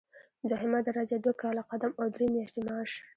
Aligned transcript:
دوهمه 0.49 0.79
درجه 0.87 1.15
دوه 1.23 1.33
کاله 1.41 1.63
قدم 1.71 1.91
او 2.01 2.05
درې 2.15 2.25
میاشتې 2.35 2.61
معاش. 2.67 2.91